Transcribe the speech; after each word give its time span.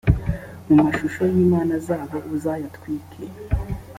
amashusho 0.71 1.21
y’imana 1.33 1.73
zabo 1.87 2.17
uzayatwike. 2.35 3.23